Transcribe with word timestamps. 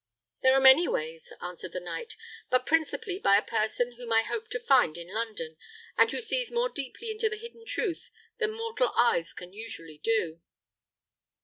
"There 0.41 0.55
are 0.55 0.59
many 0.59 0.87
ways," 0.87 1.31
answered 1.41 1.73
the 1.73 1.79
knight; 1.79 2.15
"but 2.49 2.65
principally 2.65 3.19
by 3.19 3.37
a 3.37 3.43
person 3.43 3.91
whom 3.97 4.11
I 4.11 4.23
hope 4.23 4.49
to 4.49 4.59
find 4.59 4.97
in 4.97 5.13
London, 5.13 5.57
and 5.95 6.09
who 6.11 6.21
sees 6.21 6.51
more 6.51 6.69
deeply 6.69 7.11
into 7.11 7.29
the 7.29 7.37
hidden 7.37 7.65
truth 7.67 8.09
than 8.39 8.49
mortal 8.53 8.91
eyes 8.97 9.31
can 9.31 9.53
usually 9.53 9.99
do." 10.03 10.41